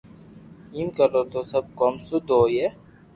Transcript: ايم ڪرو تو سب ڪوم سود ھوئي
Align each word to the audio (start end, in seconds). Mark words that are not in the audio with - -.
ايم 0.75 0.87
ڪرو 0.97 1.21
تو 1.31 1.39
سب 1.51 1.63
ڪوم 1.79 1.93
سود 2.07 2.25
ھوئي 2.37 2.65